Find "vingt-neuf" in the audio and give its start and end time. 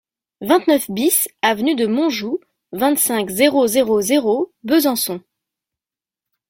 0.41-0.89